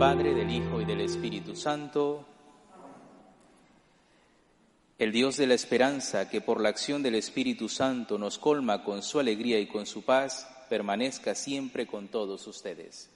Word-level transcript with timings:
Padre, 0.00 0.32
del 0.32 0.50
Hijo 0.50 0.80
y 0.80 0.86
del 0.86 1.02
Espíritu 1.02 1.54
Santo, 1.54 2.24
el 4.98 5.12
Dios 5.12 5.36
de 5.36 5.46
la 5.46 5.52
esperanza, 5.52 6.30
que 6.30 6.40
por 6.40 6.58
la 6.58 6.70
acción 6.70 7.02
del 7.02 7.16
Espíritu 7.16 7.68
Santo 7.68 8.16
nos 8.16 8.38
colma 8.38 8.82
con 8.82 9.02
su 9.02 9.20
alegría 9.20 9.60
y 9.60 9.66
con 9.66 9.84
su 9.84 10.02
paz, 10.02 10.48
permanezca 10.70 11.34
siempre 11.34 11.86
con 11.86 12.08
todos 12.08 12.46
ustedes. 12.46 13.10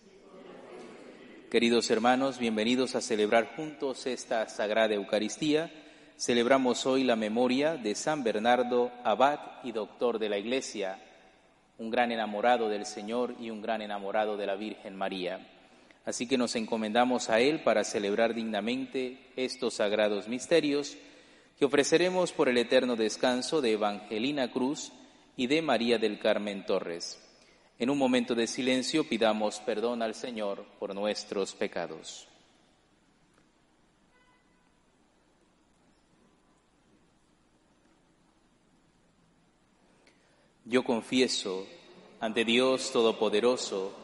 Queridos 1.51 1.91
hermanos, 1.91 2.39
bienvenidos 2.39 2.95
a 2.97 3.01
celebrar 3.01 3.57
juntos 3.57 4.05
esta 4.05 4.47
Sagrada 4.51 4.93
Eucaristía. 4.93 5.73
Celebramos 6.19 6.85
hoy 6.85 7.03
la 7.03 7.17
memoria 7.17 7.79
de 7.79 7.95
San 7.95 8.23
Bernardo, 8.23 8.93
abad 9.05 9.41
y 9.63 9.73
doctor 9.73 10.19
de 10.19 10.29
la 10.29 10.37
Iglesia, 10.37 11.03
un 11.79 11.91
gran 11.91 12.13
enamorado 12.13 12.69
del 12.69 12.85
Señor 12.85 13.37
y 13.41 13.49
un 13.49 13.63
gran 13.63 13.81
enamorado 13.81 14.37
de 14.37 14.45
la 14.45 14.57
Virgen 14.57 14.95
María. 14.97 15.54
Así 16.05 16.27
que 16.27 16.37
nos 16.37 16.55
encomendamos 16.55 17.31
a 17.31 17.41
Él 17.41 17.63
para 17.63 17.85
celebrar 17.85 18.35
dignamente 18.35 19.19
estos 19.37 19.75
sagrados 19.75 20.29
misterios 20.29 20.97
que 21.59 21.65
ofreceremos 21.65 22.33
por 22.33 22.49
el 22.49 22.59
eterno 22.59 22.97
descanso 22.97 23.61
de 23.61 23.73
Evangelina 23.73 24.51
Cruz 24.51 24.93
y 25.37 25.47
de 25.47 25.63
María 25.63 25.99
del 25.99 26.19
Carmen 26.19 26.67
Torres. 26.67 27.21
En 27.79 27.91
un 27.91 27.99
momento 27.99 28.35
de 28.35 28.47
silencio 28.47 29.09
pidamos 29.09 29.61
perdón 29.61 30.03
al 30.03 30.15
Señor 30.15 30.65
por 30.79 30.95
nuestros 30.95 31.55
pecados. 31.55 32.29
Yo 40.67 40.83
confieso 40.83 41.67
ante 42.21 42.45
Dios 42.45 42.91
Todopoderoso 42.91 44.04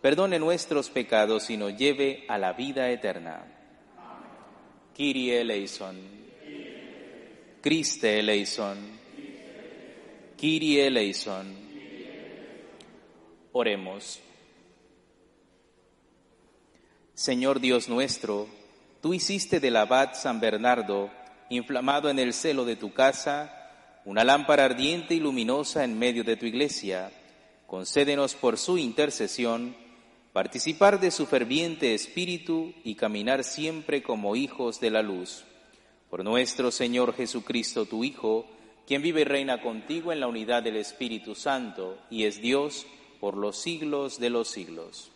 perdone 0.00 0.38
nuestros 0.38 0.90
pecados 0.90 1.50
y 1.50 1.56
nos 1.56 1.76
lleve 1.76 2.24
a 2.28 2.38
la 2.38 2.52
vida 2.52 2.90
eterna. 2.90 3.44
Kyrie 4.94 5.40
eleison. 5.40 5.96
Christe 7.60 8.18
eleison. 8.18 8.78
Kyrie 10.36 10.86
eleison. 10.86 11.54
Oremos. 13.52 14.20
Señor 17.14 17.60
Dios 17.60 17.88
nuestro, 17.88 18.46
tú 19.00 19.14
hiciste 19.14 19.58
del 19.58 19.76
abad 19.76 20.10
San 20.12 20.38
Bernardo, 20.38 21.10
inflamado 21.48 22.10
en 22.10 22.18
el 22.18 22.34
celo 22.34 22.66
de 22.66 22.76
tu 22.76 22.92
casa, 22.92 24.00
una 24.04 24.22
lámpara 24.22 24.66
ardiente 24.66 25.14
y 25.14 25.20
luminosa 25.20 25.82
en 25.84 25.98
medio 25.98 26.24
de 26.24 26.36
tu 26.36 26.44
iglesia. 26.44 27.10
Concédenos 27.66 28.34
por 28.34 28.58
su 28.58 28.78
intercesión 28.78 29.85
participar 30.36 31.00
de 31.00 31.10
su 31.10 31.24
ferviente 31.24 31.94
espíritu 31.94 32.74
y 32.84 32.96
caminar 32.96 33.42
siempre 33.42 34.02
como 34.02 34.36
hijos 34.36 34.80
de 34.80 34.90
la 34.90 35.00
luz. 35.00 35.46
Por 36.10 36.24
nuestro 36.24 36.70
Señor 36.70 37.14
Jesucristo, 37.14 37.86
tu 37.86 38.04
Hijo, 38.04 38.44
quien 38.86 39.00
vive 39.00 39.22
y 39.22 39.24
reina 39.24 39.62
contigo 39.62 40.12
en 40.12 40.20
la 40.20 40.26
unidad 40.26 40.62
del 40.62 40.76
Espíritu 40.76 41.34
Santo 41.34 41.96
y 42.10 42.24
es 42.24 42.42
Dios 42.42 42.86
por 43.18 43.34
los 43.34 43.56
siglos 43.56 44.20
de 44.20 44.28
los 44.28 44.48
siglos. 44.48 45.10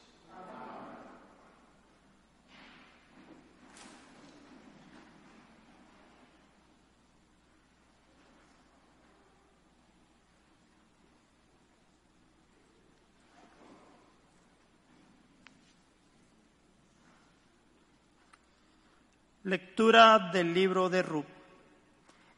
Lectura 19.51 20.31
del 20.33 20.55
libro 20.55 20.89
de 20.91 21.03
Ruth. 21.03 21.25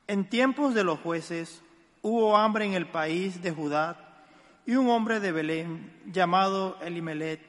En 0.06 0.30
tiempos 0.30 0.72
de 0.72 0.82
los 0.82 0.98
jueces 1.00 1.60
hubo 2.00 2.38
hambre 2.38 2.64
en 2.64 2.72
el 2.72 2.86
país 2.86 3.42
de 3.42 3.50
Judá 3.50 3.98
y 4.64 4.76
un 4.76 4.88
hombre 4.88 5.20
de 5.20 5.30
Belén 5.30 5.92
llamado 6.06 6.78
Elimelet 6.80 7.42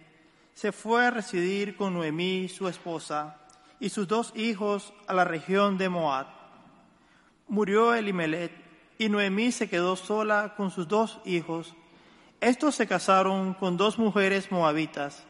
se 0.53 0.73
fue 0.73 1.05
a 1.05 1.11
residir 1.11 1.77
con 1.77 1.93
Noemí, 1.93 2.49
su 2.49 2.67
esposa, 2.67 3.37
y 3.79 3.87
sus 3.87 4.05
dos 4.05 4.33
hijos 4.35 4.93
a 5.07 5.13
la 5.13 5.23
región 5.23 5.77
de 5.77 5.87
Moab. 5.87 6.27
Murió 7.47 7.93
Elimelet 7.93 8.51
y 8.97 9.07
Noemí 9.07 9.53
se 9.53 9.69
quedó 9.69 9.95
sola 9.95 10.55
con 10.57 10.71
sus 10.71 10.89
dos 10.89 11.21
hijos. 11.23 11.73
Estos 12.41 12.75
se 12.75 12.85
casaron 12.85 13.53
con 13.53 13.77
dos 13.77 13.97
mujeres 13.97 14.51
moabitas. 14.51 15.23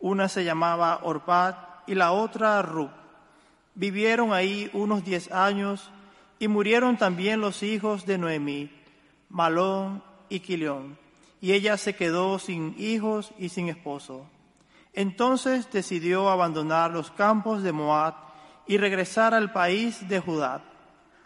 Una 0.00 0.28
se 0.28 0.44
llamaba 0.44 1.00
Orpad 1.02 1.54
y 1.86 1.94
la 1.94 2.12
otra 2.12 2.60
Ruth. 2.60 2.99
Vivieron 3.80 4.34
ahí 4.34 4.68
unos 4.74 5.06
diez 5.06 5.32
años 5.32 5.90
y 6.38 6.48
murieron 6.48 6.98
también 6.98 7.40
los 7.40 7.62
hijos 7.62 8.04
de 8.04 8.18
Noemí, 8.18 8.70
Malón 9.30 10.04
y 10.28 10.40
Quilión, 10.40 10.98
y 11.40 11.52
ella 11.52 11.78
se 11.78 11.94
quedó 11.94 12.38
sin 12.38 12.74
hijos 12.76 13.32
y 13.38 13.48
sin 13.48 13.70
esposo. 13.70 14.26
Entonces 14.92 15.66
decidió 15.72 16.28
abandonar 16.28 16.90
los 16.90 17.10
campos 17.10 17.62
de 17.62 17.72
Moab 17.72 18.16
y 18.66 18.76
regresar 18.76 19.32
al 19.32 19.50
país 19.50 20.06
de 20.10 20.20
Judá 20.20 20.62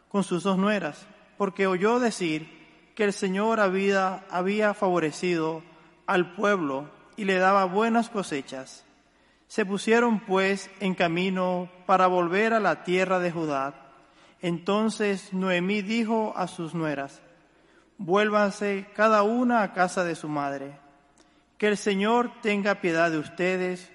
con 0.08 0.22
sus 0.22 0.44
dos 0.44 0.56
nueras, 0.56 1.08
porque 1.36 1.66
oyó 1.66 1.98
decir 1.98 2.48
que 2.94 3.02
el 3.02 3.12
Señor 3.12 3.58
había, 3.58 4.26
había 4.30 4.74
favorecido 4.74 5.64
al 6.06 6.36
pueblo 6.36 6.88
y 7.16 7.24
le 7.24 7.34
daba 7.34 7.64
buenas 7.64 8.10
cosechas. 8.10 8.84
Se 9.48 9.66
pusieron 9.66 10.20
pues 10.20 10.70
en 10.78 10.94
camino 10.94 11.68
para 11.86 12.06
volver 12.06 12.52
a 12.54 12.60
la 12.60 12.84
tierra 12.84 13.18
de 13.18 13.30
Judá. 13.30 13.74
Entonces 14.40 15.32
Noemí 15.32 15.82
dijo 15.82 16.32
a 16.36 16.46
sus 16.46 16.74
nueras, 16.74 17.22
vuélvanse 17.98 18.86
cada 18.94 19.22
una 19.22 19.62
a 19.62 19.72
casa 19.72 20.04
de 20.04 20.14
su 20.14 20.28
madre. 20.28 20.78
Que 21.58 21.68
el 21.68 21.76
Señor 21.76 22.30
tenga 22.42 22.80
piedad 22.80 23.10
de 23.10 23.18
ustedes, 23.18 23.90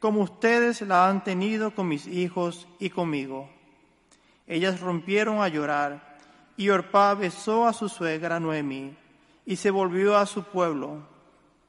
como 0.00 0.22
ustedes 0.22 0.80
la 0.82 1.08
han 1.08 1.22
tenido 1.22 1.74
con 1.74 1.88
mis 1.88 2.06
hijos 2.06 2.66
y 2.80 2.90
conmigo. 2.90 3.48
Ellas 4.46 4.80
rompieron 4.80 5.40
a 5.40 5.48
llorar, 5.48 6.18
y 6.56 6.68
Orpá 6.70 7.14
besó 7.14 7.66
a 7.66 7.72
su 7.72 7.88
suegra 7.88 8.40
Noemí, 8.40 8.96
y 9.46 9.56
se 9.56 9.70
volvió 9.70 10.16
a 10.16 10.26
su 10.26 10.42
pueblo. 10.44 11.06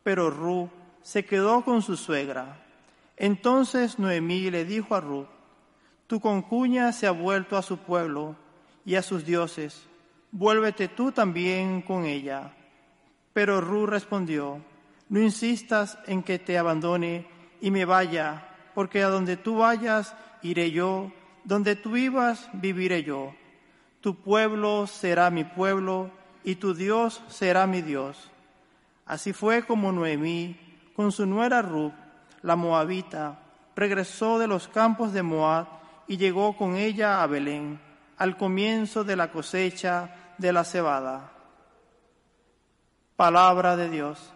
Pero 0.04 0.30
Ru 0.30 0.70
se 1.02 1.26
quedó 1.26 1.64
con 1.64 1.82
su 1.82 1.98
suegra. 1.98 2.66
Entonces 3.18 4.00
Noemí 4.00 4.50
le 4.50 4.66
dijo 4.66 4.96
a 4.96 5.02
Ruth, 5.02 5.28
tu 6.08 6.20
concuña 6.20 6.92
se 6.92 7.08
ha 7.08 7.12
vuelto 7.12 7.58
a 7.58 7.62
su 7.62 7.78
pueblo 7.78 8.36
y 8.86 8.96
a 8.96 9.02
sus 9.02 9.26
dioses, 9.26 9.88
vuélvete 10.32 10.88
tú 10.88 11.12
también 11.12 11.82
con 11.82 12.06
ella. 12.06 12.54
Pero 13.34 13.62
Ruth 13.62 13.90
respondió, 13.90 14.62
no 15.10 15.20
insistas 15.22 15.98
en 16.06 16.24
que 16.24 16.40
te 16.40 16.58
abandone 16.58 17.28
y 17.62 17.72
me 17.72 17.86
vaya, 17.86 18.48
porque 18.76 19.04
a 19.04 19.10
donde 19.10 19.38
tú 19.38 19.58
vayas 19.58 20.16
iré 20.42 20.72
yo, 20.72 21.12
donde 21.44 21.76
tú 21.76 21.92
vivas 21.92 22.50
viviré 22.54 23.04
yo. 23.04 23.34
Tu 24.02 24.16
pueblo 24.16 24.86
será 24.88 25.30
mi 25.30 25.44
pueblo 25.44 26.12
y 26.44 26.56
tu 26.56 26.74
Dios 26.74 27.24
será 27.30 27.68
mi 27.68 27.82
Dios. 27.82 28.30
Así 29.06 29.34
fue 29.34 29.66
como 29.66 29.92
Noemí, 29.92 30.58
con 30.96 31.12
su 31.12 31.26
nuera 31.26 31.62
Ruth, 31.62 31.94
la 32.42 32.56
moabita, 32.56 33.40
regresó 33.76 34.40
de 34.40 34.48
los 34.48 34.68
campos 34.68 35.14
de 35.14 35.24
Moab 35.24 35.83
y 36.08 36.18
llegó 36.18 36.56
con 36.56 36.76
ella 36.76 37.24
a 37.24 37.28
Belén, 37.28 37.80
al 38.18 38.38
comienzo 38.38 39.04
de 39.04 39.16
la 39.16 39.32
cosecha 39.32 40.34
de 40.38 40.54
la 40.54 40.64
cebada. 40.64 41.32
Palabra 43.16 43.76
de 43.76 43.90
Dios. 43.90 44.34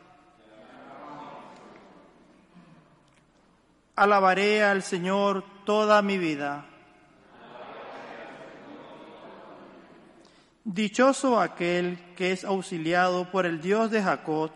Alabaré 3.95 4.63
al 4.63 4.83
Señor 4.83 5.43
toda 5.65 6.01
mi 6.01 6.17
vida. 6.17 6.65
Dichoso 10.63 11.39
aquel 11.39 11.97
que 12.15 12.31
es 12.31 12.43
auxiliado 12.43 13.31
por 13.31 13.45
el 13.45 13.61
Dios 13.61 13.89
de 13.89 14.03
Jacob 14.03 14.51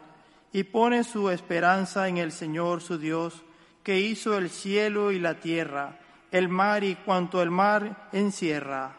y 0.53 0.63
pone 0.63 1.03
su 1.03 1.29
esperanza 1.29 2.07
en 2.07 2.17
el 2.17 2.31
Señor 2.31 2.81
su 2.81 2.97
Dios, 2.97 3.43
que 3.83 3.99
hizo 3.99 4.37
el 4.37 4.49
cielo 4.49 5.11
y 5.11 5.19
la 5.19 5.39
tierra, 5.39 5.97
el 6.31 6.47
mar 6.47 6.83
y 6.85 6.95
cuanto 6.95 7.41
el 7.41 7.51
mar 7.51 8.07
encierra. 8.13 8.95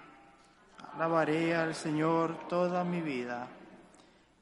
Alabaré 0.94 1.56
al 1.56 1.74
Señor 1.74 2.36
toda 2.48 2.84
mi 2.84 3.00
vida. 3.00 3.48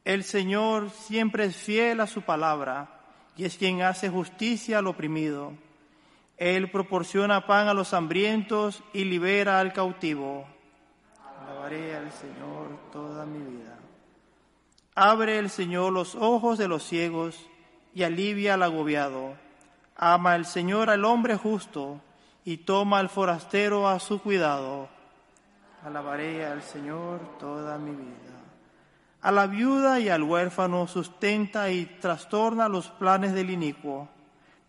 El 0.04 0.24
Señor 0.24 0.90
siempre 0.90 1.44
es 1.44 1.56
fiel 1.56 2.00
a 2.00 2.08
su 2.08 2.22
palabra 2.22 3.00
y 3.36 3.44
es 3.44 3.56
quien 3.56 3.82
hace 3.82 4.08
justicia 4.08 4.78
al 4.78 4.88
oprimido. 4.88 5.52
Él 6.36 6.70
proporciona 6.70 7.46
pan 7.46 7.68
a 7.68 7.74
los 7.74 7.94
hambrientos 7.94 8.82
y 8.92 9.04
libera 9.04 9.60
al 9.60 9.72
cautivo. 9.72 10.46
Alabaré 11.38 11.94
al 11.94 12.10
Señor 12.10 12.76
toda 12.90 13.24
mi 13.24 13.38
vida. 13.38 13.78
Abre 14.96 15.38
el 15.38 15.48
Señor 15.48 15.92
los 15.92 16.16
ojos 16.16 16.58
de 16.58 16.66
los 16.66 16.82
ciegos 16.82 17.46
y 17.94 18.02
alivia 18.02 18.54
al 18.54 18.64
agobiado. 18.64 19.34
Ama 19.94 20.34
el 20.34 20.44
Señor 20.44 20.90
al 20.90 21.04
hombre 21.04 21.36
justo 21.36 22.00
y 22.44 22.58
toma 22.58 22.98
al 22.98 23.08
forastero 23.08 23.88
a 23.88 23.98
su 23.98 24.20
cuidado. 24.20 24.88
Alabaré 25.84 26.46
al 26.46 26.62
Señor 26.62 27.20
toda 27.38 27.78
mi 27.78 27.90
vida. 27.90 28.30
A 29.22 29.32
la 29.32 29.46
viuda 29.46 30.00
y 30.00 30.08
al 30.08 30.22
huérfano 30.22 30.86
sustenta 30.86 31.70
y 31.70 31.86
trastorna 31.86 32.68
los 32.68 32.88
planes 32.88 33.32
del 33.32 33.50
inicuo. 33.50 34.08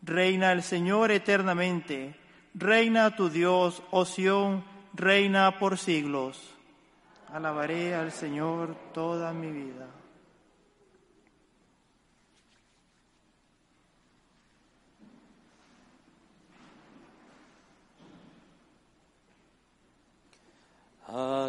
Reina 0.01 0.51
el 0.51 0.63
Señor 0.63 1.11
eternamente. 1.11 2.15
Reina 2.53 3.15
tu 3.15 3.29
Dios, 3.29 3.81
oh 3.91 4.03
Sión, 4.03 4.63
reina 4.93 5.57
por 5.57 5.77
siglos. 5.77 6.53
Alabaré 7.31 7.95
al 7.95 8.11
Señor 8.11 8.75
toda 8.93 9.31
mi 9.31 9.51
vida. 9.51 9.87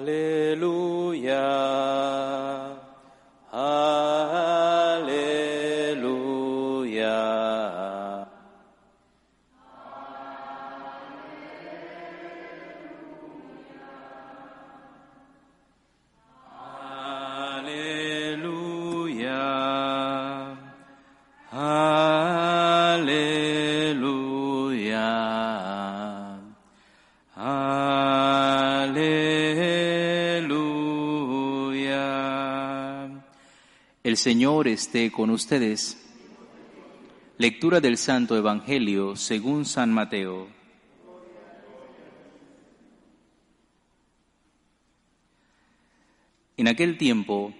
Hallelujah. 0.02 0.81
Señor 34.42 34.66
esté 34.66 35.12
con 35.12 35.30
ustedes. 35.30 36.04
Lectura 37.38 37.80
del 37.80 37.96
Santo 37.96 38.36
Evangelio 38.36 39.14
según 39.14 39.64
San 39.64 39.92
Mateo. 39.92 40.48
En 46.56 46.66
aquel 46.66 46.98
tiempo, 46.98 47.54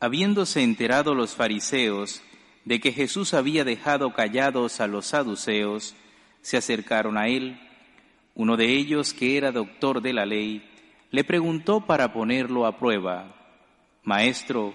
habiéndose 0.00 0.62
enterado 0.62 1.14
los 1.14 1.34
fariseos 1.34 2.20
de 2.66 2.78
que 2.78 2.92
Jesús 2.92 3.32
había 3.32 3.64
dejado 3.64 4.12
callados 4.12 4.82
a 4.82 4.86
los 4.86 5.06
saduceos, 5.06 5.96
se 6.42 6.58
acercaron 6.58 7.16
a 7.16 7.28
él. 7.28 7.58
Uno 8.34 8.58
de 8.58 8.76
ellos, 8.76 9.14
que 9.14 9.38
era 9.38 9.50
doctor 9.50 10.02
de 10.02 10.12
la 10.12 10.26
ley, 10.26 10.62
le 11.10 11.24
preguntó 11.24 11.86
para 11.86 12.12
ponerlo 12.12 12.66
a 12.66 12.78
prueba, 12.78 13.34
Maestro, 14.02 14.74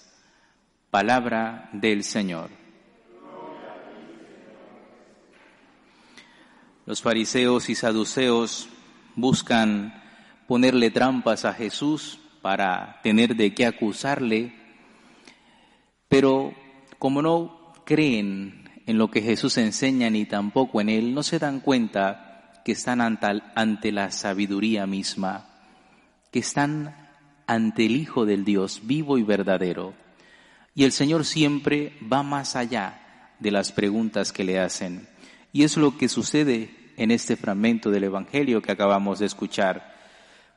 Palabra 0.91 1.69
del 1.71 2.03
Señor. 2.03 2.49
Los 6.85 7.01
fariseos 7.01 7.69
y 7.69 7.75
saduceos 7.75 8.67
buscan 9.15 10.03
ponerle 10.49 10.91
trampas 10.91 11.45
a 11.45 11.53
Jesús 11.53 12.19
para 12.41 12.99
tener 13.03 13.37
de 13.37 13.53
qué 13.53 13.65
acusarle, 13.65 14.53
pero 16.09 16.53
como 16.99 17.21
no 17.21 17.73
creen 17.85 18.69
en 18.85 18.97
lo 18.97 19.09
que 19.09 19.21
Jesús 19.21 19.57
enseña 19.57 20.09
ni 20.09 20.25
tampoco 20.25 20.81
en 20.81 20.89
él, 20.89 21.13
no 21.13 21.23
se 21.23 21.39
dan 21.39 21.61
cuenta 21.61 22.51
que 22.65 22.73
están 22.73 22.99
ante 22.99 23.91
la 23.93 24.11
sabiduría 24.11 24.85
misma, 24.87 25.47
que 26.33 26.39
están 26.39 27.09
ante 27.47 27.85
el 27.85 27.95
Hijo 27.95 28.25
del 28.25 28.43
Dios 28.43 28.81
vivo 28.83 29.17
y 29.17 29.23
verdadero. 29.23 29.93
Y 30.73 30.83
el 30.83 30.91
Señor 30.91 31.25
siempre 31.25 31.93
va 32.01 32.23
más 32.23 32.55
allá 32.55 33.33
de 33.39 33.51
las 33.51 33.71
preguntas 33.71 34.31
que 34.31 34.43
le 34.43 34.59
hacen. 34.59 35.07
Y 35.51 35.63
es 35.63 35.77
lo 35.77 35.97
que 35.97 36.07
sucede 36.07 36.93
en 36.97 37.11
este 37.11 37.35
fragmento 37.35 37.91
del 37.91 38.05
Evangelio 38.05 38.61
que 38.61 38.71
acabamos 38.71 39.19
de 39.19 39.25
escuchar. 39.25 39.95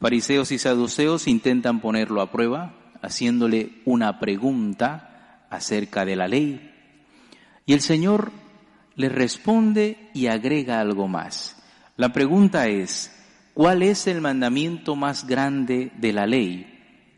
Fariseos 0.00 0.52
y 0.52 0.58
saduceos 0.58 1.26
intentan 1.26 1.80
ponerlo 1.80 2.20
a 2.20 2.30
prueba, 2.30 2.74
haciéndole 3.02 3.80
una 3.84 4.20
pregunta 4.20 5.46
acerca 5.50 6.04
de 6.04 6.16
la 6.16 6.28
ley. 6.28 6.70
Y 7.66 7.72
el 7.72 7.80
Señor 7.80 8.30
le 8.96 9.08
responde 9.08 10.10
y 10.14 10.26
agrega 10.26 10.80
algo 10.80 11.08
más. 11.08 11.62
La 11.96 12.12
pregunta 12.12 12.68
es, 12.68 13.10
¿cuál 13.54 13.82
es 13.82 14.06
el 14.06 14.20
mandamiento 14.20 14.96
más 14.96 15.26
grande 15.26 15.90
de 15.96 16.12
la 16.12 16.26
ley? 16.26 16.70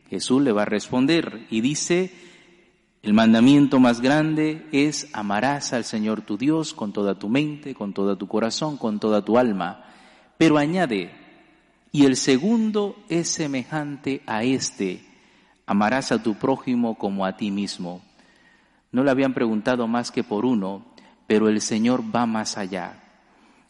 Jesús 0.08 0.42
le 0.42 0.52
va 0.52 0.62
a 0.62 0.66
responder 0.66 1.46
y 1.50 1.60
dice, 1.60 2.12
el 3.06 3.14
mandamiento 3.14 3.78
más 3.78 4.00
grande 4.00 4.66
es 4.72 5.06
amarás 5.12 5.72
al 5.72 5.84
Señor 5.84 6.22
tu 6.22 6.36
Dios 6.36 6.75
con 6.75 6.92
toda 6.92 7.16
tu 7.16 7.28
mente, 7.28 7.72
con 7.72 7.92
todo 7.92 8.18
tu 8.18 8.26
corazón, 8.26 8.76
con 8.76 8.98
toda 8.98 9.25
tu 9.25 9.38
alma. 9.38 9.84
Pero 10.36 10.58
añade, 10.58 11.12
y 11.92 12.04
el 12.04 12.16
segundo 12.16 12.96
es 13.08 13.28
semejante 13.28 14.22
a 14.26 14.42
este, 14.42 15.06
amarás 15.66 16.10
a 16.10 16.20
tu 16.20 16.34
prójimo 16.34 16.98
como 16.98 17.25
a 17.25 17.36
ti 17.36 17.52
mismo. 17.52 18.02
No 18.90 19.04
le 19.04 19.12
habían 19.12 19.34
preguntado 19.34 19.86
más 19.86 20.10
que 20.10 20.25
por 20.25 20.44
uno, 20.44 20.84
pero 21.28 21.48
el 21.48 21.60
Señor 21.60 22.02
va 22.12 22.26
más 22.26 22.58
allá, 22.58 23.04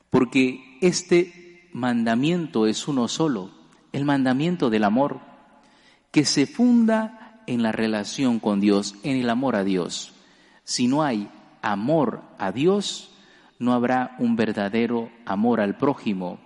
porque 0.08 0.78
este 0.80 1.68
mandamiento 1.74 2.66
es 2.66 2.88
uno 2.88 3.06
solo, 3.06 3.50
el 3.92 4.06
mandamiento 4.06 4.70
del 4.70 4.84
amor, 4.84 5.20
que 6.10 6.24
se 6.24 6.46
funda 6.46 7.25
en 7.46 7.62
la 7.62 7.72
relación 7.72 8.40
con 8.40 8.60
Dios, 8.60 8.94
en 9.02 9.16
el 9.16 9.30
amor 9.30 9.56
a 9.56 9.64
Dios. 9.64 10.12
Si 10.64 10.88
no 10.88 11.02
hay 11.02 11.28
amor 11.62 12.22
a 12.38 12.52
Dios, 12.52 13.10
no 13.58 13.72
habrá 13.72 14.16
un 14.18 14.36
verdadero 14.36 15.10
amor 15.24 15.60
al 15.60 15.76
prójimo. 15.76 16.38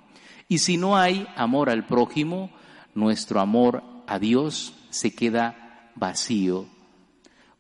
Y 0.49 0.59
si 0.59 0.77
no 0.77 0.97
hay 0.97 1.27
amor 1.37 1.71
al 1.71 1.87
prójimo, 1.87 2.51
nuestro 2.95 3.41
amor 3.41 3.83
a 4.07 4.19
Dios 4.19 4.75
se 4.91 5.15
queda 5.15 5.93
vacío. 5.95 6.67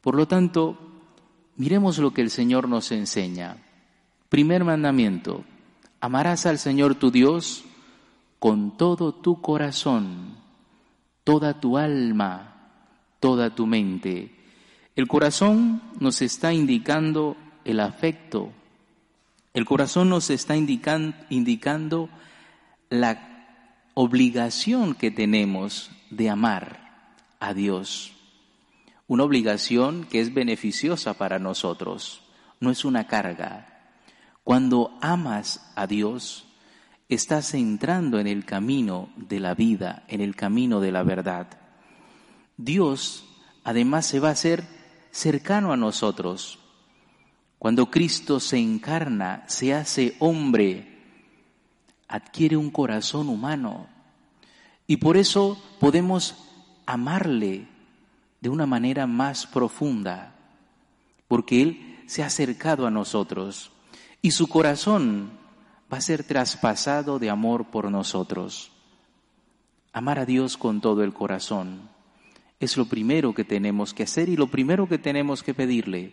Por 0.00 0.16
lo 0.16 0.26
tanto, 0.26 0.78
miremos 1.56 1.98
lo 1.98 2.12
que 2.12 2.22
el 2.22 2.30
Señor 2.30 2.68
nos 2.68 2.90
enseña. 2.90 3.58
Primer 4.28 4.64
mandamiento, 4.64 5.44
amarás 6.00 6.46
al 6.46 6.58
Señor 6.58 6.94
tu 6.94 7.10
Dios 7.10 7.64
con 8.38 8.76
todo 8.76 9.12
tu 9.12 9.40
corazón, 9.40 10.36
toda 11.24 11.60
tu 11.60 11.76
alma, 11.76 12.49
toda 13.20 13.54
tu 13.54 13.66
mente. 13.66 14.34
El 14.96 15.06
corazón 15.06 15.82
nos 16.00 16.22
está 16.22 16.52
indicando 16.52 17.36
el 17.64 17.80
afecto. 17.80 18.52
El 19.54 19.64
corazón 19.64 20.08
nos 20.08 20.30
está 20.30 20.56
indicando 20.56 22.08
la 22.88 23.30
obligación 23.94 24.94
que 24.94 25.10
tenemos 25.10 25.90
de 26.10 26.30
amar 26.30 27.14
a 27.38 27.54
Dios. 27.54 28.12
Una 29.06 29.24
obligación 29.24 30.04
que 30.04 30.20
es 30.20 30.32
beneficiosa 30.32 31.14
para 31.14 31.38
nosotros, 31.38 32.22
no 32.60 32.70
es 32.70 32.84
una 32.84 33.06
carga. 33.06 33.92
Cuando 34.44 34.96
amas 35.00 35.72
a 35.74 35.86
Dios, 35.86 36.46
estás 37.08 37.54
entrando 37.54 38.20
en 38.20 38.26
el 38.26 38.44
camino 38.44 39.10
de 39.16 39.40
la 39.40 39.54
vida, 39.54 40.04
en 40.08 40.20
el 40.20 40.36
camino 40.36 40.80
de 40.80 40.92
la 40.92 41.02
verdad. 41.02 41.48
Dios 42.64 43.24
además 43.64 44.04
se 44.04 44.20
va 44.20 44.28
a 44.28 44.32
hacer 44.32 44.64
cercano 45.10 45.72
a 45.72 45.78
nosotros. 45.78 46.58
Cuando 47.58 47.90
Cristo 47.90 48.38
se 48.38 48.58
encarna, 48.58 49.44
se 49.46 49.72
hace 49.74 50.14
hombre, 50.18 50.98
adquiere 52.06 52.58
un 52.58 52.70
corazón 52.70 53.30
humano. 53.30 53.86
Y 54.86 54.98
por 54.98 55.16
eso 55.16 55.58
podemos 55.78 56.36
amarle 56.84 57.66
de 58.42 58.48
una 58.50 58.66
manera 58.66 59.06
más 59.06 59.46
profunda, 59.46 60.34
porque 61.28 61.62
Él 61.62 62.02
se 62.06 62.22
ha 62.22 62.26
acercado 62.26 62.86
a 62.86 62.90
nosotros 62.90 63.70
y 64.20 64.32
su 64.32 64.48
corazón 64.48 65.30
va 65.92 65.98
a 65.98 66.02
ser 66.02 66.24
traspasado 66.24 67.18
de 67.18 67.30
amor 67.30 67.70
por 67.70 67.90
nosotros. 67.90 68.70
Amar 69.92 70.18
a 70.18 70.26
Dios 70.26 70.58
con 70.58 70.82
todo 70.82 71.02
el 71.02 71.14
corazón 71.14 71.99
es 72.60 72.76
lo 72.76 72.84
primero 72.84 73.34
que 73.34 73.44
tenemos 73.44 73.94
que 73.94 74.02
hacer 74.02 74.28
y 74.28 74.36
lo 74.36 74.46
primero 74.46 74.86
que 74.86 74.98
tenemos 74.98 75.42
que 75.42 75.54
pedirle, 75.54 76.12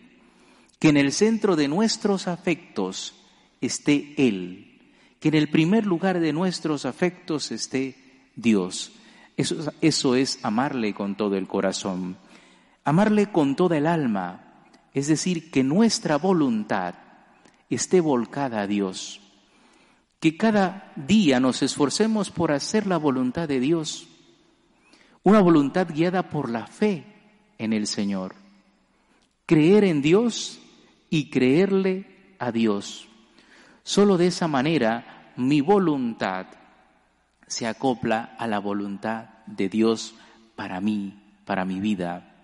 que 0.78 0.88
en 0.88 0.96
el 0.96 1.12
centro 1.12 1.56
de 1.56 1.68
nuestros 1.68 2.26
afectos 2.26 3.14
esté 3.60 4.14
Él, 4.16 4.80
que 5.20 5.28
en 5.28 5.34
el 5.34 5.50
primer 5.50 5.84
lugar 5.84 6.20
de 6.20 6.32
nuestros 6.32 6.86
afectos 6.86 7.52
esté 7.52 7.96
Dios. 8.34 8.92
Eso, 9.36 9.72
eso 9.82 10.14
es 10.14 10.38
amarle 10.42 10.94
con 10.94 11.16
todo 11.16 11.36
el 11.36 11.46
corazón, 11.46 12.16
amarle 12.82 13.30
con 13.30 13.54
toda 13.54 13.76
el 13.76 13.86
alma, 13.86 14.64
es 14.94 15.06
decir, 15.06 15.50
que 15.50 15.62
nuestra 15.62 16.16
voluntad 16.16 16.94
esté 17.68 18.00
volcada 18.00 18.62
a 18.62 18.66
Dios. 18.66 19.20
Que 20.18 20.36
cada 20.36 20.92
día 20.96 21.38
nos 21.38 21.62
esforcemos 21.62 22.30
por 22.30 22.50
hacer 22.52 22.86
la 22.86 22.96
voluntad 22.96 23.46
de 23.46 23.60
Dios, 23.60 24.08
una 25.28 25.40
voluntad 25.40 25.88
guiada 25.92 26.30
por 26.30 26.48
la 26.48 26.66
fe 26.66 27.04
en 27.58 27.74
el 27.74 27.86
Señor. 27.86 28.34
Creer 29.44 29.84
en 29.84 30.00
Dios 30.00 30.58
y 31.10 31.28
creerle 31.28 32.06
a 32.38 32.50
Dios. 32.50 33.08
Solo 33.82 34.16
de 34.16 34.28
esa 34.28 34.48
manera 34.48 35.34
mi 35.36 35.60
voluntad 35.60 36.46
se 37.46 37.66
acopla 37.66 38.36
a 38.38 38.46
la 38.46 38.58
voluntad 38.58 39.26
de 39.44 39.68
Dios 39.68 40.14
para 40.56 40.80
mí, 40.80 41.22
para 41.44 41.66
mi 41.66 41.78
vida. 41.78 42.34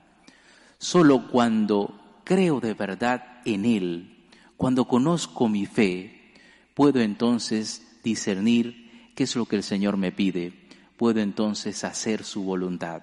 Solo 0.76 1.28
cuando 1.28 2.20
creo 2.22 2.60
de 2.60 2.74
verdad 2.74 3.40
en 3.46 3.64
Él, 3.64 4.26
cuando 4.58 4.84
conozco 4.84 5.48
mi 5.48 5.64
fe, 5.64 6.34
puedo 6.74 7.00
entonces 7.00 7.98
discernir 8.04 9.10
qué 9.14 9.24
es 9.24 9.34
lo 9.36 9.46
que 9.46 9.56
el 9.56 9.62
Señor 9.62 9.96
me 9.96 10.12
pide, 10.12 10.63
puedo 10.96 11.20
entonces 11.20 11.84
hacer 11.84 12.24
su 12.24 12.44
voluntad. 12.44 13.02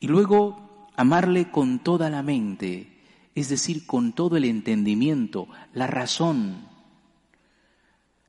Y 0.00 0.08
luego 0.08 0.88
amarle 0.96 1.50
con 1.50 1.78
toda 1.78 2.10
la 2.10 2.22
mente, 2.22 3.00
es 3.34 3.48
decir, 3.48 3.86
con 3.86 4.12
todo 4.12 4.36
el 4.36 4.44
entendimiento, 4.44 5.48
la 5.72 5.86
razón, 5.86 6.68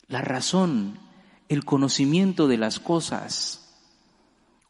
la 0.07 0.21
razón, 0.21 0.99
el 1.49 1.65
conocimiento 1.65 2.47
de 2.47 2.57
las 2.57 2.79
cosas, 2.79 3.79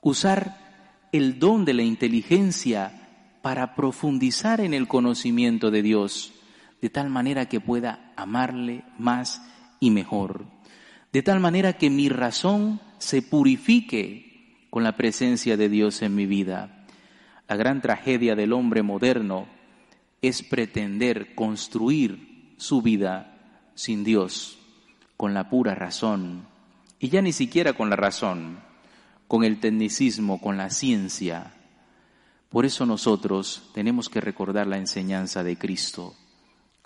usar 0.02 1.08
el 1.12 1.40
don 1.40 1.66
de 1.66 1.74
la 1.74 1.84
inteligencia 1.84 3.38
para 3.42 3.76
profundizar 3.76 4.62
en 4.62 4.74
el 4.74 4.88
conocimiento 4.88 5.70
de 5.70 5.82
Dios, 5.82 6.34
de 6.82 6.90
tal 6.90 7.10
manera 7.10 7.48
que 7.48 7.62
pueda 7.62 8.14
amarle 8.16 8.84
más 8.98 9.42
y 9.80 9.92
mejor, 9.92 10.46
de 11.14 11.22
tal 11.22 11.40
manera 11.40 11.74
que 11.74 11.92
mi 11.92 12.10
razón 12.10 12.82
se 12.98 13.22
purifique 13.22 14.66
con 14.72 14.84
la 14.84 14.98
presencia 14.98 15.56
de 15.56 15.70
Dios 15.70 16.02
en 16.02 16.16
mi 16.16 16.26
vida. 16.26 16.86
La 17.48 17.56
gran 17.56 17.82
tragedia 17.82 18.36
del 18.36 18.52
hombre 18.52 18.82
moderno 18.82 19.46
es 20.24 20.42
pretender 20.42 21.36
construir 21.36 22.56
su 22.58 22.82
vida 22.82 23.70
sin 23.76 24.04
Dios, 24.04 24.58
con 25.16 25.36
la 25.36 25.52
pura 25.52 25.76
razón, 25.76 26.48
y 27.00 27.10
ya 27.10 27.22
ni 27.22 27.32
siquiera 27.32 27.74
con 27.74 27.92
la 27.92 27.96
razón, 27.96 28.60
con 29.28 29.44
el 29.44 29.60
tecnicismo, 29.60 30.42
con 30.42 30.58
la 30.58 30.72
ciencia. 30.72 31.54
Por 32.50 32.66
eso 32.66 32.88
nosotros 32.88 33.70
tenemos 33.76 34.10
que 34.10 34.22
recordar 34.22 34.66
la 34.66 34.78
enseñanza 34.78 35.44
de 35.44 35.58
Cristo, 35.58 36.16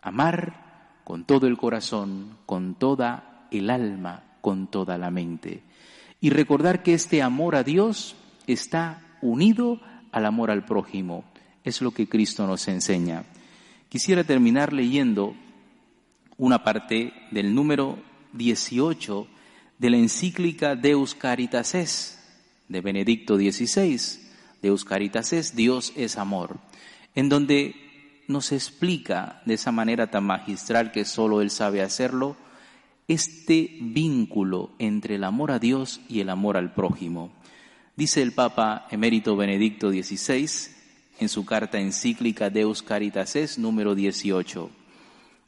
amar 0.01 0.99
con 1.05 1.23
todo 1.23 1.47
el 1.47 1.57
corazón, 1.57 2.37
con 2.45 2.75
toda 2.75 3.36
el 3.51 3.69
alma, 3.69 4.23
con 4.41 4.67
toda 4.67 4.97
la 4.97 5.11
mente. 5.11 5.61
Y 6.21 6.29
recordar 6.29 6.83
que 6.83 6.93
este 6.93 7.21
amor 7.21 7.55
a 7.55 7.63
Dios 7.63 8.15
está 8.47 9.17
unido 9.21 9.79
al 10.11 10.25
amor 10.25 10.51
al 10.51 10.65
prójimo. 10.65 11.23
Es 11.63 11.81
lo 11.81 11.91
que 11.91 12.07
Cristo 12.07 12.47
nos 12.47 12.67
enseña. 12.67 13.25
Quisiera 13.89 14.23
terminar 14.23 14.73
leyendo 14.73 15.35
una 16.37 16.63
parte 16.63 17.13
del 17.31 17.53
número 17.53 17.99
18 18.33 19.27
de 19.77 19.89
la 19.89 19.97
encíclica 19.97 20.75
Deus 20.75 21.15
Caritas 21.15 21.75
Es 21.75 22.19
de 22.67 22.81
Benedicto 22.81 23.37
XVI, 23.37 23.99
Deus 24.61 24.83
Caritas 24.85 25.33
Es, 25.33 25.55
Dios 25.55 25.93
es 25.95 26.17
amor, 26.17 26.57
en 27.15 27.29
donde 27.29 27.75
nos 28.27 28.51
explica 28.51 29.41
de 29.45 29.53
esa 29.53 29.71
manera 29.71 30.11
tan 30.11 30.25
magistral 30.25 30.91
que 30.91 31.05
solo 31.05 31.41
Él 31.41 31.49
sabe 31.49 31.81
hacerlo, 31.81 32.35
este 33.07 33.77
vínculo 33.79 34.71
entre 34.79 35.15
el 35.15 35.23
amor 35.23 35.51
a 35.51 35.59
Dios 35.59 36.01
y 36.09 36.19
el 36.19 36.29
amor 36.29 36.57
al 36.57 36.73
prójimo. 36.73 37.31
Dice 37.95 38.21
el 38.21 38.33
Papa 38.33 38.87
emérito 38.91 39.35
Benedicto 39.35 39.89
XVI 39.89 40.49
en 41.19 41.29
su 41.29 41.45
carta 41.45 41.79
encíclica 41.79 42.49
Deus 42.49 42.83
Caritas 42.83 43.35
Es 43.35 43.57
número 43.57 43.95
18. 43.95 44.69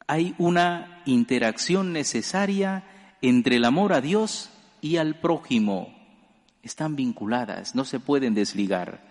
Hay 0.08 0.34
una 0.38 1.04
interacción 1.06 1.94
necesaria 1.94 2.84
entre 3.22 3.58
el 3.58 3.66
amor 3.66 3.94
a 3.94 4.02
Dios 4.02 4.50
y 4.82 4.96
al 4.96 5.20
prójimo. 5.20 5.94
Están 6.64 6.96
vinculadas, 6.96 7.76
no 7.76 7.86
se 7.86 8.00
pueden 8.00 8.34
desligar. 8.34 9.08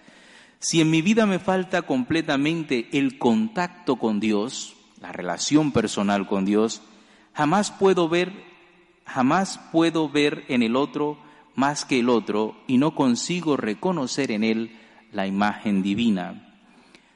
Si 0.59 0.81
en 0.81 0.91
mi 0.91 1.03
vida 1.03 1.27
me 1.27 1.39
falta 1.39 1.83
completamente 1.83 2.89
el 2.93 3.19
contacto 3.19 3.97
con 3.97 4.19
Dios, 4.19 4.75
la 5.01 5.13
relación 5.13 5.71
personal 5.71 6.27
con 6.27 6.45
Dios, 6.45 6.83
jamás 7.39 7.71
puedo 7.71 8.09
ver, 8.09 8.33
jamás 9.07 9.61
puedo 9.71 10.09
ver 10.09 10.45
en 10.49 10.65
el 10.65 10.75
otro 10.75 11.19
más 11.55 11.85
que 11.85 12.01
el 12.01 12.09
otro 12.09 12.57
y 12.67 12.79
no 12.79 12.97
consigo 12.97 13.57
reconocer 13.57 14.33
en 14.33 14.43
él 14.43 14.77
la 15.13 15.29
imagen 15.29 15.81
divina. 15.81 16.59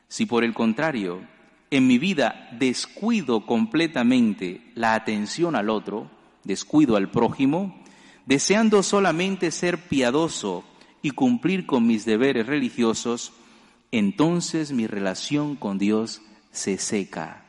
Si 0.07 0.25
por 0.25 0.45
el 0.45 0.55
contrario, 0.55 1.27
en 1.73 1.89
mi 1.89 1.99
vida 1.99 2.49
descuido 2.53 3.47
completamente 3.47 4.61
la 4.77 4.95
atención 4.95 5.57
al 5.57 5.69
otro, 5.69 6.09
descuido 6.45 6.95
al 6.95 7.11
prójimo, 7.11 7.83
deseando 8.25 8.85
solamente 8.85 9.51
ser 9.51 9.89
piadoso 9.89 10.63
y 11.03 11.11
cumplir 11.11 11.67
con 11.67 11.85
mis 11.85 12.05
deberes 12.05 12.47
religiosos, 12.47 13.33
entonces 13.91 14.71
mi 14.71 14.87
relación 14.87 15.57
con 15.57 15.79
Dios 15.79 16.23
se 16.53 16.79
seca. 16.79 17.45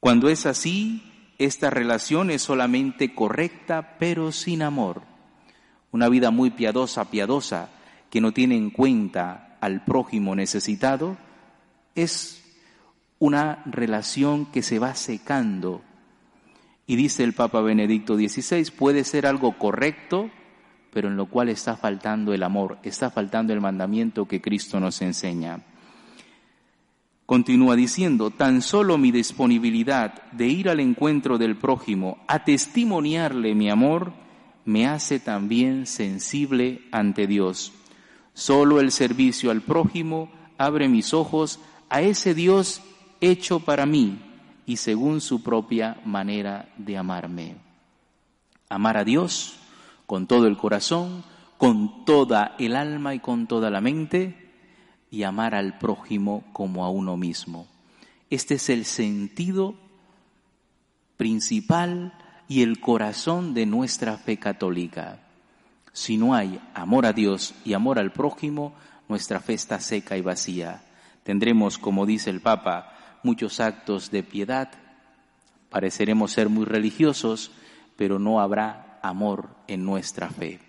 Cuando 0.00 0.30
es 0.30 0.46
así, 0.46 1.02
esta 1.40 1.70
relación 1.70 2.30
es 2.30 2.42
solamente 2.42 3.14
correcta, 3.14 3.96
pero 3.98 4.30
sin 4.30 4.60
amor. 4.60 5.04
Una 5.90 6.10
vida 6.10 6.30
muy 6.30 6.50
piadosa, 6.50 7.10
piadosa, 7.10 7.70
que 8.10 8.20
no 8.20 8.32
tiene 8.32 8.58
en 8.58 8.68
cuenta 8.68 9.56
al 9.62 9.82
prójimo 9.82 10.36
necesitado, 10.36 11.16
es 11.94 12.44
una 13.18 13.62
relación 13.64 14.52
que 14.52 14.60
se 14.60 14.78
va 14.78 14.94
secando. 14.94 15.80
Y 16.86 16.96
dice 16.96 17.24
el 17.24 17.32
Papa 17.32 17.62
Benedicto 17.62 18.16
XVI, 18.16 18.70
puede 18.72 19.02
ser 19.04 19.26
algo 19.26 19.56
correcto, 19.56 20.30
pero 20.92 21.08
en 21.08 21.16
lo 21.16 21.24
cual 21.24 21.48
está 21.48 21.74
faltando 21.74 22.34
el 22.34 22.42
amor, 22.42 22.78
está 22.82 23.10
faltando 23.10 23.54
el 23.54 23.62
mandamiento 23.62 24.28
que 24.28 24.42
Cristo 24.42 24.78
nos 24.78 25.00
enseña. 25.00 25.60
Continúa 27.30 27.76
diciendo, 27.76 28.32
tan 28.32 28.60
solo 28.60 28.98
mi 28.98 29.12
disponibilidad 29.12 30.20
de 30.32 30.48
ir 30.48 30.68
al 30.68 30.80
encuentro 30.80 31.38
del 31.38 31.54
prójimo, 31.54 32.18
a 32.26 32.42
testimoniarle 32.42 33.54
mi 33.54 33.70
amor, 33.70 34.12
me 34.64 34.88
hace 34.88 35.20
también 35.20 35.86
sensible 35.86 36.82
ante 36.90 37.28
Dios. 37.28 37.72
Solo 38.34 38.80
el 38.80 38.90
servicio 38.90 39.52
al 39.52 39.62
prójimo 39.62 40.28
abre 40.58 40.88
mis 40.88 41.14
ojos 41.14 41.60
a 41.88 42.02
ese 42.02 42.34
Dios 42.34 42.82
hecho 43.20 43.60
para 43.60 43.86
mí 43.86 44.18
y 44.66 44.78
según 44.78 45.20
su 45.20 45.40
propia 45.40 46.00
manera 46.04 46.68
de 46.78 46.98
amarme. 46.98 47.54
Amar 48.68 48.96
a 48.96 49.04
Dios 49.04 49.54
con 50.04 50.26
todo 50.26 50.48
el 50.48 50.56
corazón, 50.56 51.22
con 51.58 52.04
toda 52.04 52.56
el 52.58 52.74
alma 52.74 53.14
y 53.14 53.20
con 53.20 53.46
toda 53.46 53.70
la 53.70 53.80
mente, 53.80 54.39
y 55.10 55.24
amar 55.24 55.54
al 55.54 55.78
prójimo 55.78 56.44
como 56.52 56.84
a 56.84 56.90
uno 56.90 57.16
mismo. 57.16 57.66
Este 58.30 58.54
es 58.54 58.70
el 58.70 58.84
sentido 58.84 59.74
principal 61.16 62.14
y 62.48 62.62
el 62.62 62.80
corazón 62.80 63.54
de 63.54 63.66
nuestra 63.66 64.16
fe 64.16 64.38
católica. 64.38 65.20
Si 65.92 66.16
no 66.16 66.34
hay 66.34 66.60
amor 66.74 67.06
a 67.06 67.12
Dios 67.12 67.54
y 67.64 67.72
amor 67.72 67.98
al 67.98 68.12
prójimo, 68.12 68.74
nuestra 69.08 69.40
fe 69.40 69.54
está 69.54 69.80
seca 69.80 70.16
y 70.16 70.22
vacía. 70.22 70.82
Tendremos, 71.24 71.78
como 71.78 72.06
dice 72.06 72.30
el 72.30 72.40
Papa, 72.40 72.94
muchos 73.22 73.60
actos 73.60 74.10
de 74.10 74.22
piedad, 74.22 74.70
pareceremos 75.68 76.32
ser 76.32 76.48
muy 76.48 76.64
religiosos, 76.64 77.50
pero 77.96 78.18
no 78.18 78.40
habrá 78.40 78.98
amor 79.02 79.50
en 79.66 79.84
nuestra 79.84 80.30
fe. 80.30 80.60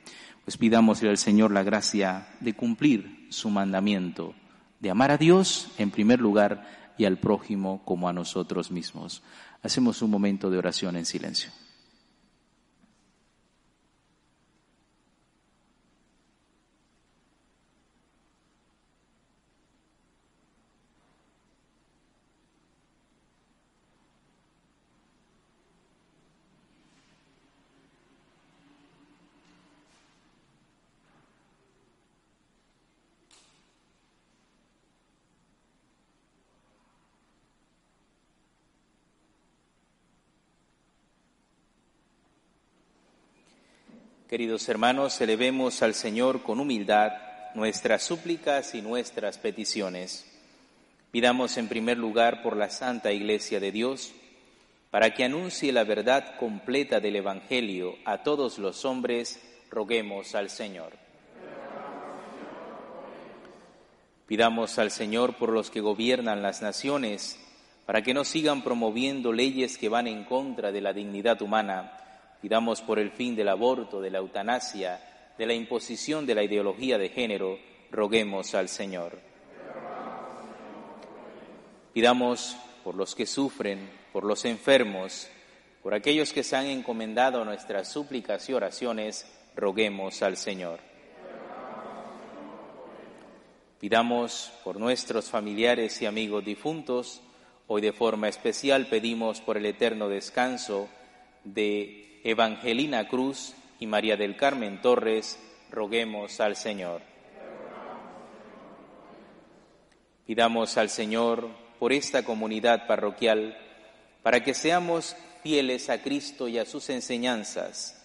Pues 0.45 0.57
pidámosle 0.57 1.10
al 1.10 1.17
Señor 1.17 1.51
la 1.51 1.63
gracia 1.63 2.27
de 2.39 2.55
cumplir 2.55 3.27
su 3.29 3.50
mandamiento, 3.50 4.33
de 4.79 4.89
amar 4.89 5.12
a 5.12 5.17
Dios 5.17 5.69
en 5.77 5.91
primer 5.91 6.19
lugar 6.19 6.93
y 6.98 7.05
al 7.05 7.17
prójimo 7.17 7.81
como 7.86 8.10
a 8.10 8.13
nosotros 8.13 8.71
mismos. 8.71 9.24
Hacemos 9.63 10.01
un 10.01 10.12
momento 10.12 10.50
de 10.50 10.57
oración 10.57 10.95
en 10.95 11.05
silencio. 11.05 11.51
Queridos 44.32 44.70
hermanos, 44.70 45.20
elevemos 45.20 45.82
al 45.82 45.94
Señor 45.94 46.42
con 46.42 46.62
humildad 46.62 47.12
nuestras 47.54 48.02
súplicas 48.02 48.74
y 48.76 48.82
nuestras 48.82 49.38
peticiones. 49.38 50.26
Pidamos 51.12 51.58
en 51.58 51.68
primer 51.68 51.98
lugar 51.98 52.42
por 52.42 52.56
la 52.56 52.70
Santa 52.70 53.12
Iglesia 53.12 53.60
de 53.60 53.74
Dios, 53.74 54.14
para 54.90 55.14
que 55.14 55.26
anuncie 55.26 55.74
la 55.74 55.84
verdad 55.84 56.38
completa 56.38 57.02
del 57.02 57.18
Evangelio 57.18 57.98
a 58.06 58.24
todos 58.24 58.58
los 58.58 58.86
hombres, 58.86 59.38
roguemos 59.70 60.34
al 60.34 60.50
Señor. 60.50 60.94
Pidamos 64.28 64.80
al 64.80 64.92
Señor 64.92 65.36
por 65.36 65.50
los 65.50 65.70
que 65.70 65.82
gobiernan 65.82 66.42
las 66.42 66.62
naciones, 66.62 67.38
para 67.86 68.02
que 68.02 68.14
no 68.14 68.24
sigan 68.24 68.64
promoviendo 68.64 69.34
leyes 69.34 69.78
que 69.78 69.89
van 69.89 70.08
en 70.08 70.24
contra 70.24 70.72
de 70.72 70.80
la 70.80 70.94
dignidad 70.94 71.41
humana 71.41 71.98
Pidamos 72.41 72.82
por 72.82 72.97
el 72.97 73.12
fin 73.12 73.36
del 73.36 73.49
aborto, 73.49 74.01
de 74.01 74.10
la 74.10 74.17
eutanasia, 74.17 75.34
de 75.38 75.45
la 75.45 75.54
imposición 75.54 76.25
de 76.25 76.36
la 76.36 76.43
ideología 76.43 76.97
de 76.97 77.10
género, 77.10 77.60
roguemos 77.91 78.56
al 78.56 78.67
Señor. 78.67 79.19
Pidamos 81.93 82.58
por 82.84 82.95
los 82.95 83.15
que 83.15 83.25
sufren, 83.25 83.89
por 84.12 84.23
los 84.23 84.45
enfermos, 84.45 85.30
por 85.84 85.93
aquellos 85.93 86.34
que 86.34 86.43
se 86.43 86.56
han 86.56 86.65
encomendado 86.65 87.41
a 87.41 87.45
nuestras 87.45 87.91
súplicas 87.91 88.49
y 88.49 88.54
oraciones, 88.54 89.27
roguemos 89.56 90.21
al 90.21 90.38
Señor. 90.38 90.80
Pidamos 93.80 94.51
por 94.63 94.80
nuestros 94.80 95.30
familiares 95.30 96.01
y 96.01 96.06
amigos 96.06 96.45
difuntos, 96.45 97.21
hoy 97.67 97.82
de 97.82 97.93
forma 97.93 98.30
especial 98.30 98.88
pedimos 98.88 99.41
por 99.41 99.58
el 99.58 99.65
eterno 99.65 100.08
descanso 100.08 100.88
de 101.43 102.11
Evangelina 102.23 103.07
Cruz 103.07 103.55
y 103.79 103.88
María 103.88 104.15
del 104.15 104.36
Carmen 104.36 104.79
Torres, 104.81 105.39
roguemos 105.71 106.39
al 106.39 106.55
Señor. 106.55 107.01
Pidamos 110.27 110.77
al 110.77 110.89
Señor 110.89 111.49
por 111.79 111.91
esta 111.91 112.23
comunidad 112.23 112.86
parroquial, 112.86 113.57
para 114.21 114.43
que 114.43 114.53
seamos 114.53 115.15
fieles 115.41 115.89
a 115.89 116.03
Cristo 116.03 116.47
y 116.47 116.60
a 116.60 116.65
sus 116.65 116.91
enseñanzas, 116.91 117.99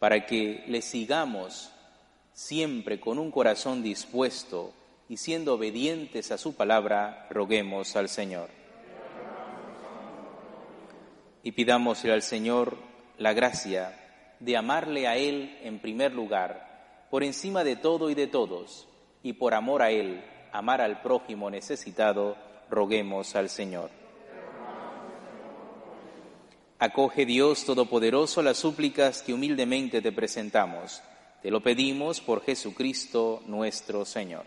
para 0.00 0.26
que 0.26 0.64
le 0.66 0.82
sigamos 0.82 1.70
siempre 2.32 2.98
con 2.98 3.20
un 3.20 3.30
corazón 3.30 3.82
dispuesto 3.84 4.74
y 5.08 5.18
siendo 5.18 5.54
obedientes 5.54 6.32
a 6.32 6.38
su 6.38 6.56
palabra, 6.56 7.28
roguemos 7.30 7.94
al 7.94 8.08
Señor. 8.08 8.48
Y 11.44 11.52
pidámosle 11.52 12.12
al 12.12 12.22
Señor 12.22 12.91
la 13.22 13.32
gracia 13.32 13.98
de 14.40 14.56
amarle 14.56 15.06
a 15.06 15.16
Él 15.16 15.56
en 15.62 15.78
primer 15.78 16.12
lugar, 16.12 17.06
por 17.10 17.22
encima 17.22 17.62
de 17.62 17.76
todo 17.76 18.10
y 18.10 18.14
de 18.14 18.26
todos, 18.26 18.88
y 19.22 19.34
por 19.34 19.54
amor 19.54 19.82
a 19.82 19.90
Él, 19.90 20.24
amar 20.52 20.80
al 20.80 21.00
prójimo 21.02 21.48
necesitado, 21.48 22.36
roguemos 22.68 23.36
al 23.36 23.48
Señor. 23.48 23.90
Acoge 26.78 27.24
Dios 27.24 27.64
Todopoderoso 27.64 28.42
las 28.42 28.56
súplicas 28.56 29.22
que 29.22 29.32
humildemente 29.32 30.02
te 30.02 30.10
presentamos. 30.10 31.00
Te 31.40 31.52
lo 31.52 31.62
pedimos 31.62 32.20
por 32.20 32.42
Jesucristo 32.42 33.40
nuestro 33.46 34.04
Señor. 34.04 34.46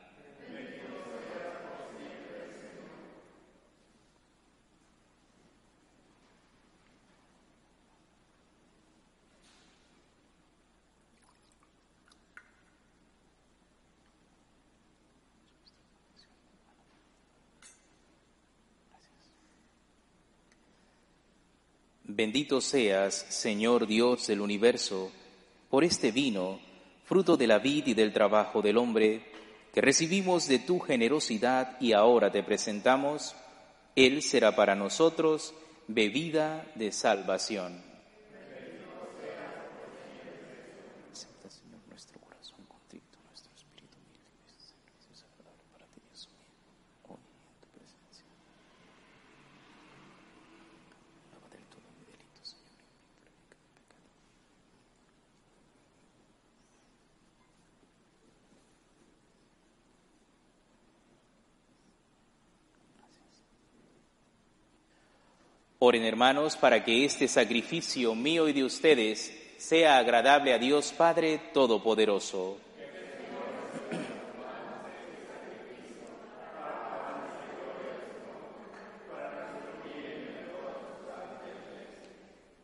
Bendito 22.13 22.59
seas, 22.59 23.25
Señor 23.29 23.87
Dios 23.87 24.27
del 24.27 24.41
universo, 24.41 25.13
por 25.69 25.85
este 25.85 26.11
vino, 26.11 26.59
fruto 27.05 27.37
de 27.37 27.47
la 27.47 27.57
vid 27.57 27.87
y 27.87 27.93
del 27.93 28.11
trabajo 28.11 28.61
del 28.61 28.77
hombre, 28.77 29.23
que 29.73 29.79
recibimos 29.79 30.45
de 30.49 30.59
tu 30.59 30.79
generosidad 30.79 31.79
y 31.79 31.93
ahora 31.93 32.29
te 32.29 32.43
presentamos, 32.43 33.33
Él 33.95 34.21
será 34.23 34.57
para 34.57 34.75
nosotros 34.75 35.53
bebida 35.87 36.69
de 36.75 36.91
salvación. 36.91 37.81
Acepta, 41.13 41.49
Señor, 41.49 41.79
nuestro 41.87 42.19
corazón 42.19 42.59
contrito, 42.67 43.19
nuestro 43.29 43.53
espíritu 43.55 43.95
humilde, 43.99 44.19
y 45.07 45.13
es 45.13 45.23
agradable 45.23 45.63
para 45.71 45.85
ti, 45.85 46.01
Dios 46.09 46.27
mío, 46.27 46.43
hoy 47.07 47.23
en 47.23 47.61
tu 47.61 47.67
presencia. 47.71 48.25
Lava 51.31 51.47
del 51.49 51.63
todo 51.71 51.87
mi 51.95 52.03
delito, 52.05 52.43
Señor, 52.43 52.67
y 52.75 52.91
purifica 52.91 53.55
mi 53.63 53.71
pecado. 53.79 54.11
Oren 65.83 66.03
hermanos 66.05 66.57
para 66.57 66.83
que 66.83 67.05
este 67.05 67.27
sacrificio 67.27 68.13
mío 68.13 68.47
y 68.47 68.53
de 68.53 68.63
ustedes 68.63 69.35
sea 69.57 69.97
agradable 69.97 70.53
a 70.53 70.59
Dios 70.59 70.93
Padre 70.95 71.41
Todopoderoso. 71.55 72.59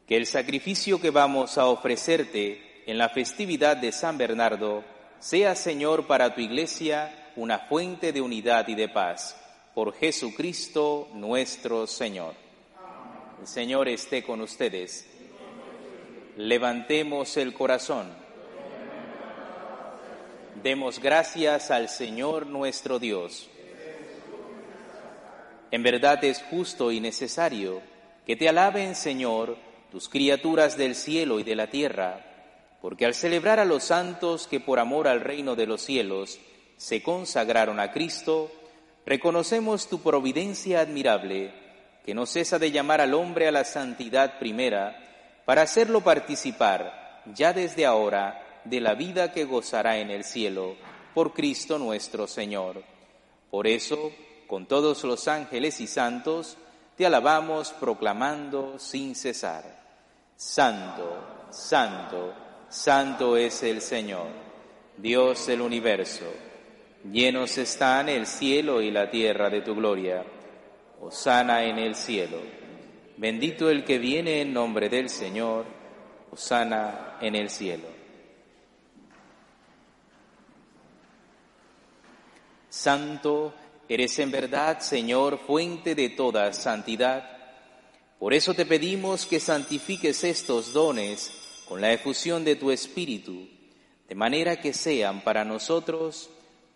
Que 0.06 0.16
el 0.16 0.28
sacrificio 0.28 1.02
que 1.02 1.10
vamos 1.10 1.58
a 1.58 1.66
ofrecerte 1.66 2.84
en 2.86 3.00
la 3.00 3.10
festividad 3.10 3.78
de 3.78 3.94
San 3.94 4.20
Bernardo 4.20 4.84
sea, 5.18 5.56
Señor, 5.56 6.06
para 6.06 6.36
tu 6.36 6.42
iglesia 6.42 7.32
una 7.36 7.58
fuente 7.58 8.14
de 8.14 8.22
unidad 8.22 8.68
y 8.68 8.76
de 8.76 8.90
paz. 8.90 9.36
Por 9.74 9.96
Jesucristo 9.96 11.10
nuestro 11.16 11.88
Señor. 11.88 12.47
El 13.40 13.46
Señor 13.46 13.88
esté 13.88 14.24
con 14.24 14.42
ustedes. 14.42 15.06
Levantemos 16.38 17.38
el 17.38 17.54
corazón. 17.54 18.12
Demos 20.64 21.00
gracias 21.00 21.70
al 21.70 21.88
Señor 21.88 22.48
nuestro 22.48 22.98
Dios. 22.98 23.48
En 25.70 25.84
verdad 25.84 26.24
es 26.24 26.42
justo 26.50 26.92
y 26.92 27.00
necesario 27.00 27.82
que 28.26 28.36
te 28.36 28.50
alaben, 28.50 28.96
Señor, 28.96 29.58
tus 29.92 30.10
criaturas 30.10 30.76
del 30.76 30.96
cielo 30.96 31.40
y 31.40 31.44
de 31.44 31.56
la 31.56 31.68
tierra, 31.68 32.26
porque 32.82 33.06
al 33.06 33.14
celebrar 33.14 33.60
a 33.60 33.66
los 33.66 33.84
santos 33.84 34.48
que 34.48 34.60
por 34.60 34.80
amor 34.80 35.08
al 35.08 35.22
reino 35.22 35.56
de 35.56 35.68
los 35.68 35.84
cielos 35.84 36.40
se 36.78 37.04
consagraron 37.04 37.80
a 37.80 37.92
Cristo, 37.92 38.52
reconocemos 39.06 39.88
tu 39.88 40.02
providencia 40.02 40.80
admirable 40.82 41.67
que 42.08 42.16
no 42.16 42.26
cesa 42.26 42.58
de 42.58 42.72
llamar 42.72 43.02
al 43.02 43.14
hombre 43.14 43.50
a 43.50 43.52
la 43.52 43.66
santidad 43.66 44.40
primera, 44.40 45.44
para 45.44 45.64
hacerlo 45.64 46.00
participar, 46.00 47.22
ya 47.36 47.52
desde 47.52 47.86
ahora, 47.86 48.62
de 48.64 48.80
la 48.80 48.94
vida 48.94 49.34
que 49.34 49.44
gozará 49.44 49.98
en 49.98 50.10
el 50.10 50.24
cielo, 50.24 50.78
por 51.14 51.34
Cristo 51.34 51.78
nuestro 51.78 52.26
Señor. 52.26 52.82
Por 53.52 53.68
eso, 53.68 54.14
con 54.48 54.68
todos 54.68 55.04
los 55.04 55.28
ángeles 55.28 55.82
y 55.82 55.88
santos, 55.88 56.56
te 56.96 57.06
alabamos 57.06 57.74
proclamando 57.74 58.80
sin 58.80 59.14
cesar. 59.14 59.66
Santo, 60.38 61.48
santo, 61.50 62.34
santo 62.70 63.36
es 63.36 63.64
el 63.64 63.82
Señor, 63.82 64.28
Dios 64.96 65.46
del 65.46 65.60
universo. 65.60 66.24
Llenos 67.12 67.58
están 67.58 68.08
el 68.08 68.28
cielo 68.28 68.82
y 68.82 68.92
la 68.92 69.12
tierra 69.12 69.50
de 69.50 69.60
tu 69.60 69.76
gloria. 69.76 70.24
Osana 71.02 71.64
en 71.64 71.78
el 71.80 71.96
cielo. 71.96 72.38
Bendito 73.18 73.70
el 73.70 73.84
que 73.84 73.98
viene 73.98 74.42
en 74.42 74.54
nombre 74.54 74.90
del 74.90 75.10
Señor. 75.10 75.66
Osana 76.32 77.18
en 77.22 77.36
el 77.36 77.50
cielo. 77.50 77.88
Santo 82.70 83.54
eres 83.90 84.20
en 84.20 84.30
verdad, 84.30 84.80
Señor, 84.80 85.40
fuente 85.40 85.96
de 85.96 86.10
toda 86.10 86.54
santidad. 86.54 87.38
Por 88.20 88.34
eso 88.34 88.54
te 88.54 88.66
pedimos 88.66 89.26
que 89.26 89.40
santifiques 89.40 90.24
estos 90.24 90.74
dones 90.74 91.32
con 91.68 91.82
la 91.82 91.92
efusión 91.92 92.44
de 92.44 92.56
tu 92.56 92.72
Espíritu, 92.72 93.48
de 94.08 94.16
manera 94.16 94.60
que 94.60 94.74
sean 94.74 95.22
para 95.22 95.44
nosotros 95.44 96.30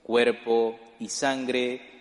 cuerpo 0.03 0.79
y 0.99 1.09
sangre 1.09 2.00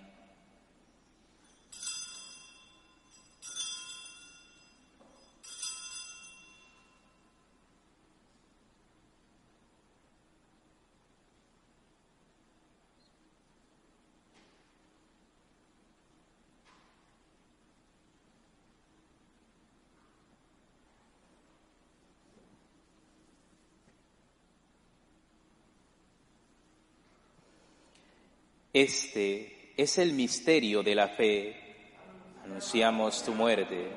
Este 28.73 29.73
es 29.75 29.97
el 29.97 30.13
misterio 30.13 30.81
de 30.81 30.95
la 30.95 31.09
fe. 31.09 31.55
Anunciamos 32.45 33.23
tu 33.23 33.33
muerte. 33.33 33.89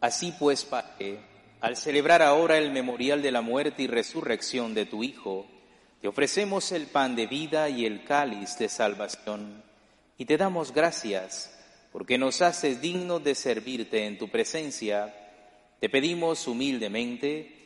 Así 0.00 0.34
pues, 0.38 0.64
Padre, 0.64 1.18
al 1.60 1.76
celebrar 1.76 2.20
ahora 2.20 2.58
el 2.58 2.70
memorial 2.70 3.22
de 3.22 3.32
la 3.32 3.40
muerte 3.40 3.84
y 3.84 3.86
resurrección 3.86 4.74
de 4.74 4.84
tu 4.84 5.02
Hijo, 5.02 5.46
te 6.02 6.08
ofrecemos 6.08 6.70
el 6.72 6.86
pan 6.86 7.16
de 7.16 7.26
vida 7.26 7.70
y 7.70 7.86
el 7.86 8.04
cáliz 8.04 8.58
de 8.58 8.68
salvación, 8.68 9.64
y 10.18 10.26
te 10.26 10.36
damos 10.36 10.72
gracias 10.72 11.52
porque 11.90 12.18
nos 12.18 12.42
haces 12.42 12.82
dignos 12.82 13.24
de 13.24 13.34
servirte 13.34 14.04
en 14.04 14.18
tu 14.18 14.28
presencia. 14.28 15.14
Te 15.80 15.88
pedimos 15.88 16.46
humildemente 16.46 17.65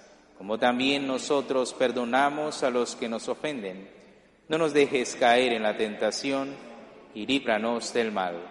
como 0.41 0.57
también 0.57 1.05
nosotros 1.05 1.71
perdonamos 1.75 2.63
a 2.63 2.71
los 2.71 2.95
que 2.95 3.07
nos 3.07 3.29
ofenden. 3.29 3.87
No 4.47 4.57
nos 4.57 4.73
dejes 4.73 5.15
caer 5.15 5.53
en 5.53 5.61
la 5.61 5.77
tentación 5.77 6.55
y 7.13 7.27
líbranos 7.27 7.93
del 7.93 8.11
mal. 8.11 8.41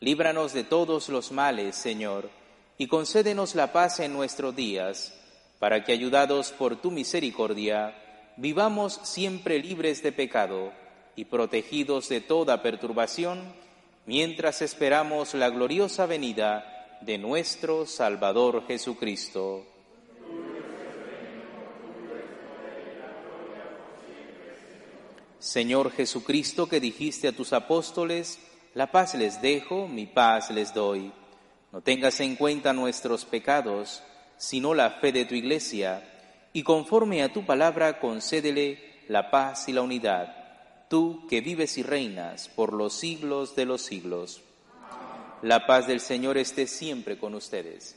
Líbranos 0.00 0.54
de 0.54 0.64
todos 0.64 1.10
los 1.10 1.32
males, 1.32 1.76
Señor, 1.76 2.30
y 2.78 2.86
concédenos 2.86 3.54
la 3.54 3.74
paz 3.74 4.00
en 4.00 4.14
nuestros 4.14 4.56
días, 4.56 5.12
para 5.58 5.84
que, 5.84 5.92
ayudados 5.92 6.50
por 6.52 6.80
tu 6.80 6.90
misericordia, 6.90 7.94
vivamos 8.38 9.00
siempre 9.02 9.58
libres 9.58 10.02
de 10.02 10.12
pecado 10.12 10.72
y 11.14 11.26
protegidos 11.26 12.08
de 12.08 12.22
toda 12.22 12.62
perturbación 12.62 13.52
mientras 14.06 14.62
esperamos 14.62 15.34
la 15.34 15.50
gloriosa 15.50 16.06
venida 16.06 16.98
de 17.02 17.18
nuestro 17.18 17.84
Salvador 17.84 18.66
Jesucristo. 18.66 19.66
Señor 25.42 25.90
Jesucristo, 25.90 26.68
que 26.68 26.80
dijiste 26.80 27.28
a 27.28 27.32
tus 27.32 27.52
apóstoles, 27.52 28.38
la 28.74 28.90
paz 28.90 29.14
les 29.14 29.42
dejo, 29.42 29.88
mi 29.88 30.06
paz 30.06 30.50
les 30.50 30.72
doy. 30.72 31.12
No 31.72 31.80
tengas 31.80 32.20
en 32.20 32.36
cuenta 32.36 32.72
nuestros 32.72 33.24
pecados, 33.24 34.02
sino 34.36 34.72
la 34.72 34.90
fe 34.90 35.12
de 35.12 35.24
tu 35.24 35.34
iglesia, 35.34 36.08
y 36.52 36.62
conforme 36.62 37.22
a 37.22 37.32
tu 37.32 37.44
palabra 37.44 37.98
concédele 37.98 39.02
la 39.08 39.30
paz 39.30 39.68
y 39.68 39.72
la 39.72 39.82
unidad 39.82 40.42
tú 40.92 41.26
que 41.26 41.40
vives 41.40 41.78
y 41.78 41.82
reinas 41.82 42.50
por 42.50 42.74
los 42.74 42.92
siglos 42.92 43.56
de 43.56 43.64
los 43.64 43.80
siglos. 43.80 44.42
La 45.40 45.66
paz 45.66 45.86
del 45.86 46.00
Señor 46.00 46.36
esté 46.36 46.66
siempre 46.66 47.16
con 47.16 47.34
ustedes. 47.34 47.96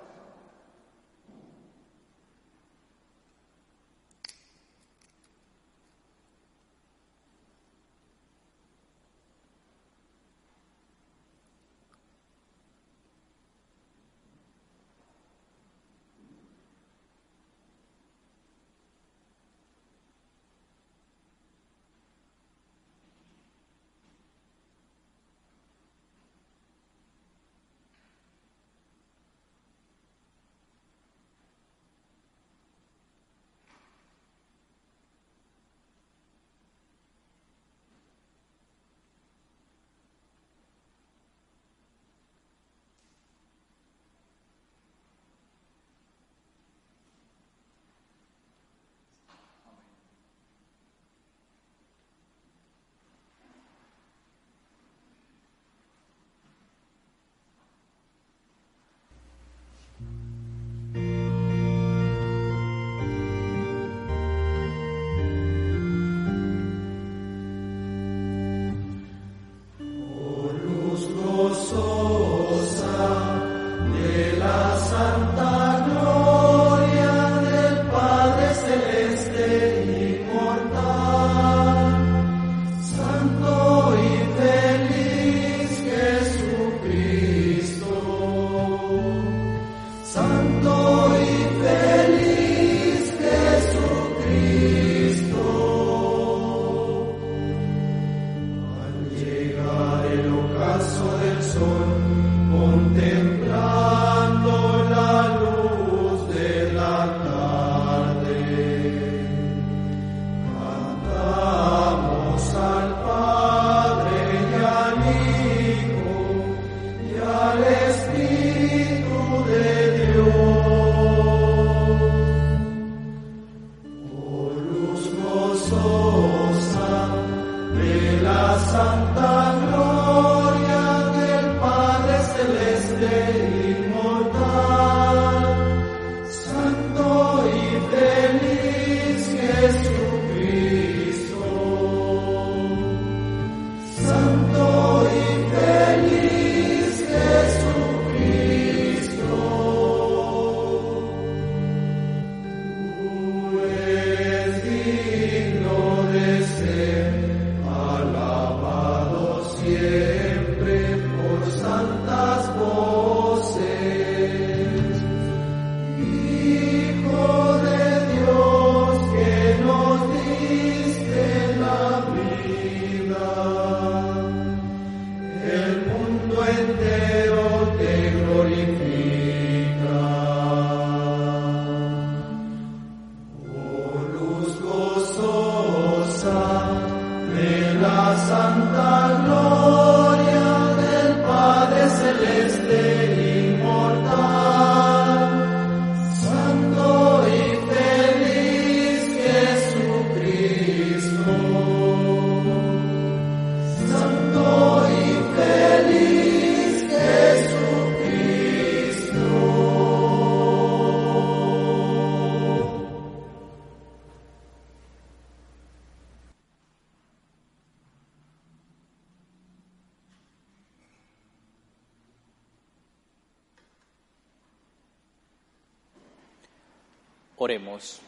Oremos. 227.43 227.99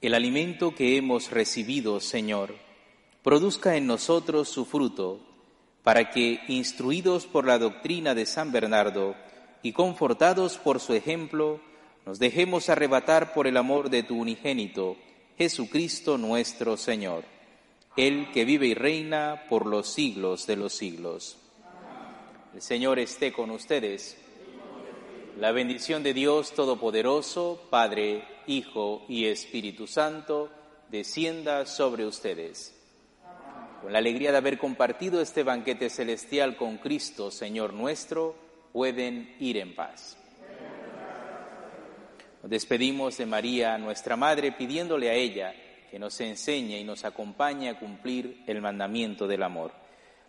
El 0.00 0.14
alimento 0.14 0.76
que 0.76 0.96
hemos 0.96 1.32
recibido, 1.32 1.98
Señor, 1.98 2.54
produzca 3.24 3.74
en 3.74 3.88
nosotros 3.88 4.48
su 4.48 4.64
fruto, 4.64 5.18
para 5.82 6.12
que, 6.12 6.38
instruidos 6.46 7.26
por 7.26 7.48
la 7.48 7.58
doctrina 7.58 8.14
de 8.14 8.26
San 8.26 8.52
Bernardo 8.52 9.16
y 9.64 9.72
confortados 9.72 10.56
por 10.56 10.78
su 10.78 10.94
ejemplo, 10.94 11.60
nos 12.06 12.20
dejemos 12.20 12.68
arrebatar 12.68 13.34
por 13.34 13.48
el 13.48 13.56
amor 13.56 13.90
de 13.90 14.04
tu 14.04 14.20
unigénito, 14.20 14.96
Jesucristo 15.36 16.16
nuestro 16.16 16.76
Señor, 16.76 17.24
el 17.96 18.30
que 18.30 18.44
vive 18.44 18.68
y 18.68 18.74
reina 18.74 19.46
por 19.50 19.66
los 19.66 19.92
siglos 19.92 20.46
de 20.46 20.54
los 20.54 20.74
siglos. 20.74 21.38
El 22.56 22.62
Señor 22.62 22.98
esté 22.98 23.34
con 23.34 23.50
ustedes. 23.50 24.16
La 25.38 25.52
bendición 25.52 26.02
de 26.02 26.14
Dios 26.14 26.54
Todopoderoso, 26.54 27.68
Padre, 27.68 28.24
Hijo 28.46 29.04
y 29.10 29.26
Espíritu 29.26 29.86
Santo, 29.86 30.48
descienda 30.88 31.66
sobre 31.66 32.06
ustedes. 32.06 32.74
Con 33.82 33.92
la 33.92 33.98
alegría 33.98 34.32
de 34.32 34.38
haber 34.38 34.56
compartido 34.56 35.20
este 35.20 35.42
banquete 35.42 35.90
celestial 35.90 36.56
con 36.56 36.78
Cristo, 36.78 37.30
Señor 37.30 37.74
nuestro, 37.74 38.34
pueden 38.72 39.36
ir 39.38 39.58
en 39.58 39.74
paz. 39.74 40.16
Nos 42.42 42.50
despedimos 42.50 43.18
de 43.18 43.26
María, 43.26 43.76
nuestra 43.76 44.16
Madre, 44.16 44.52
pidiéndole 44.52 45.10
a 45.10 45.14
ella 45.14 45.54
que 45.90 45.98
nos 45.98 46.18
enseñe 46.22 46.80
y 46.80 46.84
nos 46.84 47.04
acompañe 47.04 47.68
a 47.68 47.78
cumplir 47.78 48.44
el 48.46 48.62
mandamiento 48.62 49.26
del 49.26 49.42
amor. 49.42 49.85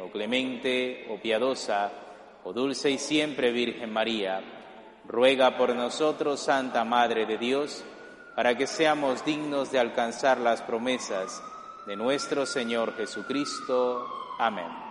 oh 0.00 0.10
clemente, 0.10 1.06
oh 1.10 1.18
piadosa, 1.18 1.90
oh 2.44 2.52
dulce 2.52 2.90
y 2.90 2.98
siempre 2.98 3.52
Virgen 3.52 3.92
María, 3.92 4.40
ruega 5.06 5.56
por 5.56 5.74
nosotros, 5.74 6.40
Santa 6.40 6.84
Madre 6.84 7.26
de 7.26 7.38
Dios, 7.38 7.84
para 8.34 8.56
que 8.56 8.66
seamos 8.66 9.24
dignos 9.24 9.72
de 9.72 9.78
alcanzar 9.78 10.38
las 10.38 10.62
promesas 10.62 11.42
de 11.86 11.96
nuestro 11.96 12.46
Señor 12.46 12.96
Jesucristo. 12.96 14.06
Amén. 14.38 14.87